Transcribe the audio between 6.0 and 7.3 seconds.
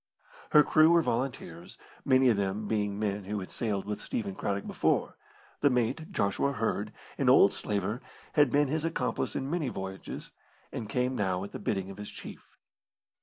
Joshua Hird, an